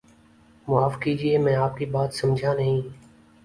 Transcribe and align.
معاف 0.67 0.97
کیجئے 0.99 1.37
میں 1.37 1.55
آپ 1.55 1.77
کی 1.77 1.85
بات 1.85 2.13
سمجھانہیں 2.13 2.81